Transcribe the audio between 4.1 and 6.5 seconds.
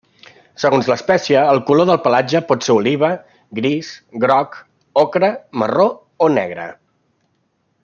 groc ocre, marró o